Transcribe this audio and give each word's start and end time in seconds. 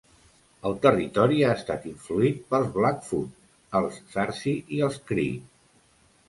El 0.67 0.77
territori 0.85 1.43
ha 1.49 1.51
estat 1.57 1.85
influït 1.91 2.39
pels 2.53 2.71
blackfoot, 2.79 3.37
els 3.81 4.01
sarsi 4.15 4.55
i 4.79 4.83
els 4.89 4.99
cree. 5.13 5.39